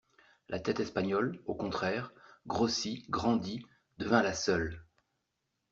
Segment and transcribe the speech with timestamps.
[0.49, 2.11] La tête espagnole, au contraire,
[2.47, 3.63] grossit, grandit,
[3.99, 4.83] devint la seule.